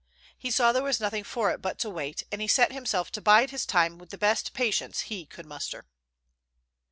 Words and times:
He 0.35 0.49
saw 0.49 0.71
there 0.71 0.81
was 0.81 0.99
nothing 0.99 1.23
for 1.23 1.51
it 1.51 1.61
but 1.61 1.77
to 1.77 1.89
wait, 1.91 2.23
and 2.31 2.41
he 2.41 2.47
set 2.47 2.71
himself 2.71 3.11
to 3.11 3.21
bide 3.21 3.51
his 3.51 3.67
time 3.67 3.99
with 3.99 4.09
the 4.09 4.17
best 4.17 4.51
patience 4.51 5.01
he 5.01 5.27
could 5.27 5.45
muster. 5.45 5.85